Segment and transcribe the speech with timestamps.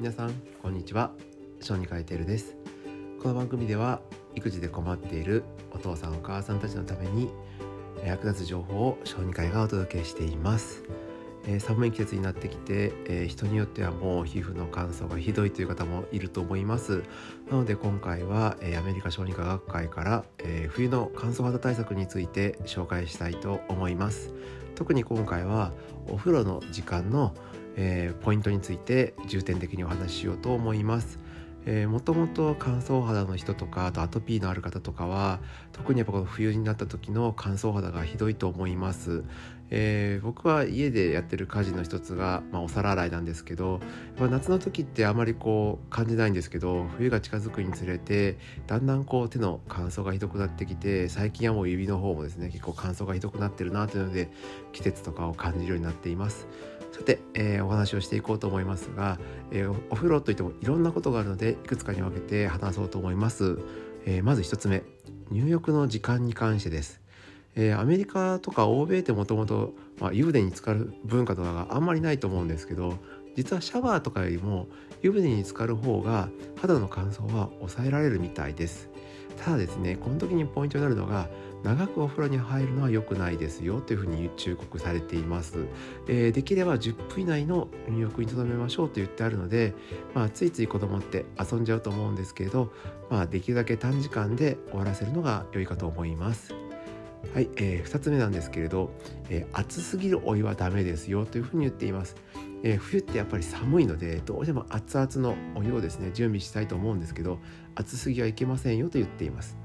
[0.00, 1.10] 皆さんこんにちは。
[1.60, 2.56] 小児科医テルです。
[3.20, 4.00] この番組では
[4.34, 7.28] 育児で困っているお父さんお母さんたちのために
[8.02, 10.84] 役立つ情報を小児科医がお届けしています。
[11.46, 17.02] えー、寒い季節になってきて、えー、人によってはもう皮膚の乾燥がひどいという方もいると思います。
[17.50, 24.32] なので今回は、えー、アメリカ小児科学会から、え冬の乾燥肌対策について紹介したいと思います。
[24.74, 25.72] 特に今回は
[26.08, 27.34] お風呂の時間の、
[27.76, 31.18] えポイントについて重点的にお話ししようと思います。
[31.66, 35.40] もともと乾燥肌の人とかあとアトピーのある方とかは
[35.72, 39.24] 特にやっぱこの冬になった時の乾燥肌がひどいと思います、
[39.68, 43.80] えー、僕は家でやってる家事の一つが、まあ、お皿洗いなんですけど
[44.18, 54.30] 夏の時ってあまりこう感じないんですけど冬が近づくにつれてだんだんこう手の乾燥がひどくなってきて最近はもう指の方もですね結構乾燥がひどくなってるなというので
[54.72, 56.48] 季節とかを感じるようになっています。
[57.00, 59.18] さて、えー、お話をしていこうと思いますが、
[59.50, 63.58] えー、お風呂といってもいろんなことがあるのでいくつかに分けて話そうと思います、
[64.04, 64.82] えー、まず1つ目
[65.30, 67.00] 入浴の時間に関してです。
[67.56, 69.72] え、アメリカとか欧米ってもともと
[70.12, 72.98] 湯船に浸かる文化とかがあんまりないと思うんですけど
[73.34, 74.68] 実はシャワーとかよりも
[75.02, 76.28] 湯船に浸かる方が
[76.60, 78.90] 肌の乾燥は抑えられるみたいです。
[79.38, 81.30] ただですねこの時にポイントになるのが
[81.62, 85.66] 長くお風呂に入るのは良くないですよというふうに忠告されています、
[86.08, 89.74] えー、できれば10分以内の入浴にとどめましょうと言ってあるので、
[90.14, 92.72] まあ、ついつい子供って遊んじゃうと思うんですけれど、
[93.10, 96.54] まあ、できるだけ短時間で終わらせるのが良いかと思います。
[97.34, 98.90] はい、えー、2つ目なんですけれど、
[99.28, 102.16] えー、熱すぎるお湯はダメですよというふうに言っています、
[102.64, 107.38] えー、冬ってやっぱり寒いのでどうしても熱々のお湯をですね準備したいと思うんですけど
[107.76, 109.59] 熱すぎはいけませんよと言っています。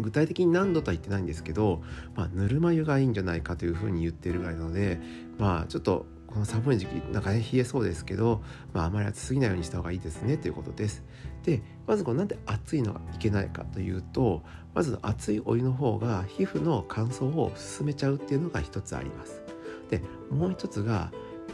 [0.00, 1.82] 具体的に何度とは言ってないんですけど、
[2.14, 5.00] まあ、ぬるま湯がいいんじゃないかというふうに言ってるぐらいなので
[5.38, 8.42] まあちょっとこの寒い時期なんかね冷えそうですけど、
[8.72, 11.02] まあ、あまり暑すぎないようにした方がいいですねということです。
[11.44, 14.42] でまずこうなんで熱いのがいけないかというと
[14.74, 19.42] まず熱いお湯の方が皮膚の乾燥を進めちゃうっていうのが一つあります。
[19.88, 21.10] でもう一つが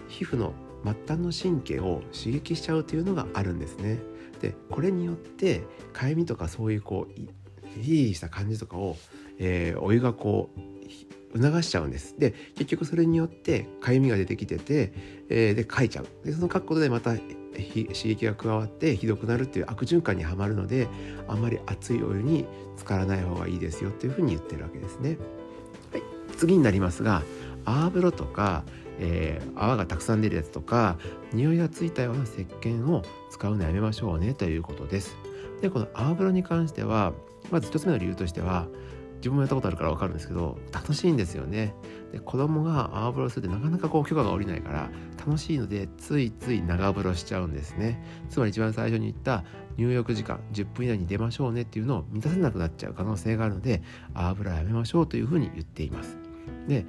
[0.08, 0.52] 皮膚の
[0.84, 3.98] 末端の神経を刺激しちゃうというのがあるんですね。
[4.40, 7.20] でこれによってかゆみとかそういうこう
[7.82, 8.96] ヒリヒした感じとかを、
[9.38, 14.92] えー、お湯がこう促しちゃうんですで結局それによってかゆみが出てきてて、
[15.28, 20.88] えー、でかいちゃうでその書くことでまた刺激が加わってひどくなるっていう悪循環にはまるので
[21.28, 25.16] あんまり熱いお湯に浸からない方がいいですよっていうふうに言ってるわけですね。
[25.92, 26.02] はい、
[26.36, 27.22] 次になりますが
[27.64, 28.64] 泡風呂とか、
[28.98, 30.98] えー、泡がたくさん出るやつとか
[31.32, 35.16] 匂いがついたような石鹸を使うのやめましょうねということです。
[35.60, 37.14] でこの泡風呂に関しては
[37.50, 38.68] まず1つ目の理由としては
[39.16, 41.74] 自分もやったことあるから分かるんですけど楽しいんですよね。
[42.12, 48.02] で子供が泡風呂するってなかなかこう許可が下りないから楽しいのでついつい長風呂しちゃうんですね。
[48.28, 49.44] つまり一番最初に言った
[49.76, 53.82] 入浴時間10分以内に出ましょうねっていうのを満たせなくなっちゃう可能性があるので
[54.14, 56.18] 泡風呂やめましょうというふうに言っています。
[56.68, 56.86] で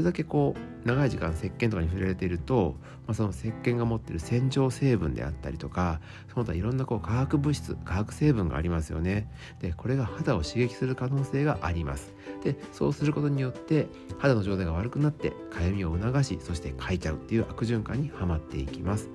[0.00, 6.00] れだけこう長い時間石鹸とかに触れられていると、まあ、その石鹸が持ってる洗浄成分であったりとか
[6.32, 9.30] その他いろんなこう化学物質化学成分がありますよね。
[9.60, 12.12] でこれが肌を刺激する可能性があります。
[12.42, 13.88] でそうすることによって
[14.18, 19.08] 肌の状態が悪くなってかゆみを促しそしてかいちゃうっていう悪循環にはまっていきます。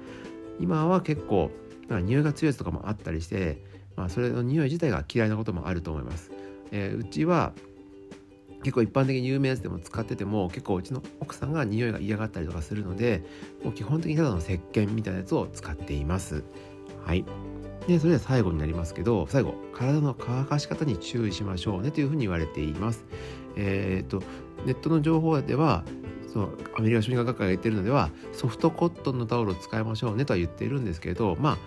[0.60, 1.52] 今は結構
[1.88, 3.64] なんか匂いが強いやつとかもあったりして、
[3.96, 6.32] まあ、それの匂い自体が嫌いなこともあると思います、
[6.72, 7.54] えー、うちは
[8.66, 13.22] 結構一般的に有名なやつでも使ってても結構うちの奥さんが匂いが嫌がったりとかするので
[13.64, 16.44] もう基本的にただの石鹸みたいなやつを使っています。
[17.06, 17.24] はい。
[17.88, 23.06] でそれでは最後になりますけど最後体の乾かし方に注意しましょうねというふうに言われています。
[23.56, 24.24] えっ、と
[24.66, 25.84] ネットの情報では
[26.34, 31.58] そのアメリカ小児科学会が言ってるのではソフトコットンのタオルを使いましょうねとは言っているんですけどまあ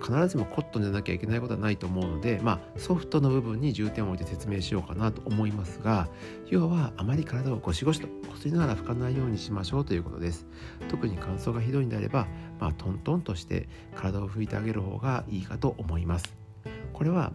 [0.00, 6.08] 必ずしもコットンじゃなきゃいけないことはないと思うので、まあ、ソフトの部分に重点を置いて説明しようかなと思いますが
[6.46, 10.46] 要はあまり体をゴシゴシとこすりながら拭かないようにしましょうということです。
[10.88, 12.26] 特に乾燥がひどいんであれば、
[12.60, 16.36] まあ、トントンとして体を拭いてあげる方がいいかと思います。
[16.92, 17.32] これは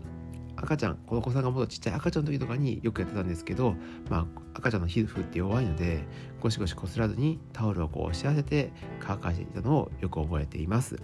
[0.56, 3.75] 赤ちゃんこの子さんがもっとちっちゃい赤ちゃんの時とかによくやってたんですけど、
[4.10, 6.04] まあ、赤ちゃんの皮膚って弱いので
[6.39, 10.98] ゴシゴシこすらずにタオルをこう押し当てて乾かしていたのをよく覚えています。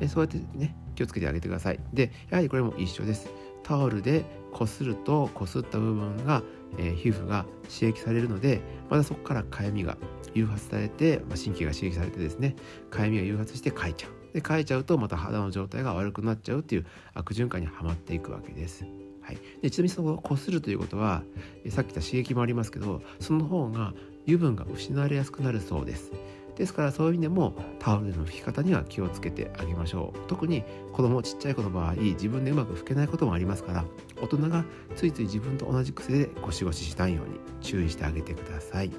[0.00, 3.30] でそうやってね気をつけてあげてくださいでやはりこれも一緒です
[3.62, 6.42] タオルでこするとこすった部分が、
[6.78, 9.96] えー、皮膚が刺激されるのでまたそこからかゆみが
[10.34, 12.56] 誘発されて、まあ、神経が刺激されてですね
[12.90, 18.84] かゆみが誘発してかいちゃうでかいちゃうとまた肌の状態が悪くなっちゃうっていう悪循環にはまっていくわけです。
[19.22, 21.22] はい、でちなみにそのこするということは
[21.70, 23.92] さっき言った刺激もありますけどその方が
[24.26, 26.12] 油分が失われやすくなるそうです。
[26.56, 30.18] ですからそういう意味でもタオルでの拭き方には気をつけてあげましょう。
[30.26, 33.84] 特に子供ちっちゃい子の場合自分でうまく拭けないこともありますから
[34.20, 34.64] 大人が
[34.96, 38.90] ついつい自分と同じ癖でゴシゴシしないように注意してあげてください。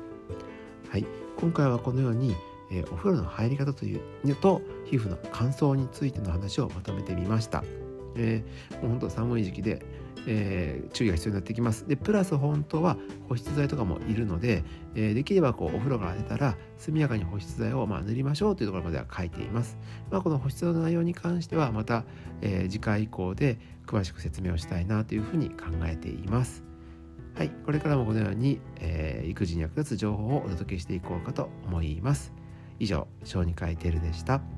[0.89, 1.06] はい。
[1.38, 2.36] 今回はこのように
[2.69, 7.63] えー、お風呂の入り方というのと皮膚の乾燥についての話をまとめてみました、
[8.18, 9.86] えー、もう本当寒い時期で
[10.28, 11.88] えー、注意が必要になってきます。
[11.88, 12.98] でプラス本当は
[13.30, 19.78] 保湿剤とかもいるので、えー、できればこうお風呂から出たら速やかに保湿剤をまあ塗りましょうというところまでは書いています。
[20.12, 22.04] まあ、この保湿の内容に関してはまた、
[22.42, 26.64] えー、次回以降で詳しく説明をしたいなというふうに考えています。
[27.36, 32.34] はい、これからもこのように、えー、育児に役立つ情報をお届けしていこうかと思います。
[32.80, 34.56] 以上、小児科医テルでした。